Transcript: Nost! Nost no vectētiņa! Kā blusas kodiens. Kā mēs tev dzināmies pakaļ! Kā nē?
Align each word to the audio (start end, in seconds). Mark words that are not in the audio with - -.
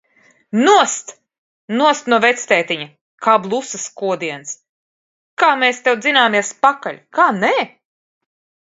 Nost! 0.67 1.11
Nost 1.81 2.07
no 2.13 2.19
vectētiņa! 2.23 2.87
Kā 3.27 3.37
blusas 3.45 3.87
kodiens. 4.03 4.57
Kā 5.45 5.53
mēs 5.65 5.87
tev 5.89 6.03
dzināmies 6.07 6.53
pakaļ! 6.67 7.01
Kā 7.21 7.31
nē? 7.47 7.55